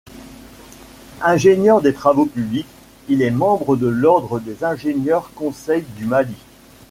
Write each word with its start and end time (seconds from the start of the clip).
Ingénieur 1.21 1.79
des 1.83 1.93
travaux 1.93 2.25
publics, 2.25 2.65
il 3.07 3.21
est 3.21 3.29
membre 3.29 3.75
de 3.75 3.85
l'Ordre 3.87 4.39
des 4.39 4.63
ingénieurs 4.63 5.29
conseils 5.35 5.85
du 5.97 6.05
Mali. 6.05 6.33